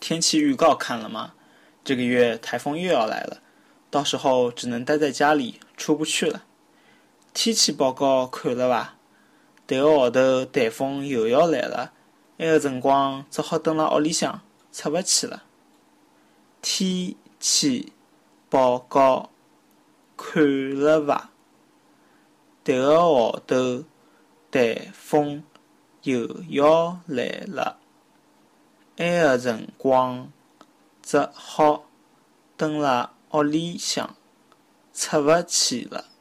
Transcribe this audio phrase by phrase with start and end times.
[0.00, 1.34] 天气预告看了吗？
[1.84, 3.38] 这个月台风又要来了，
[3.90, 6.44] 到时候只能待在家里，出不去了。
[7.32, 8.96] 天气报告看了吧？
[9.66, 11.92] 迭个号头台风又要来了，
[12.38, 15.44] 埃个辰光只好蹲辣屋里向，出不去了。
[16.60, 17.92] 天气
[18.50, 19.30] 报告
[20.16, 21.31] 看了吧？
[22.64, 23.84] 迭个号头
[24.50, 25.42] 台风
[26.02, 27.78] 又要来了，
[28.98, 30.30] 埃个辰光
[31.02, 31.84] 只好
[32.56, 34.14] 蹲辣屋里向，
[34.92, 36.11] 出勿去了。